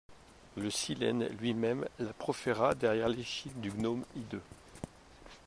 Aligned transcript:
Le 0.57 0.71
Silène 0.71 1.27
lui-même 1.39 1.87
la 1.99 2.11
proféra 2.11 2.73
derrière 2.73 3.07
l'échine 3.07 3.51
du 3.61 3.69
gnome 3.69 4.03
hideux. 4.15 4.41